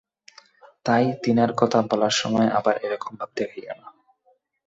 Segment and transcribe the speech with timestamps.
[0.85, 3.87] তাই তিনার কথা বলার সময় আবার এরকম ভাব দেখাইও না।